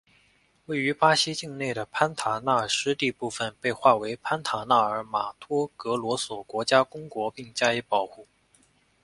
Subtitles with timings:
[0.65, 8.27] 位于巴西境内的潘塔纳尔湿地部份被划为潘塔纳尔马托格罗索国家公国并加以保护。